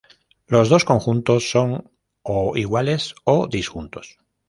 [0.47, 1.91] Los dos conjuntos son
[2.23, 4.17] o iguales o disjuntos.